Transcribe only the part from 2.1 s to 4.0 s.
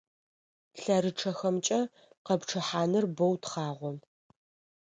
къэпчъыхьаныр боу тхъагъо.